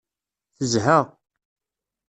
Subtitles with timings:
[0.57, 0.99] Tezha.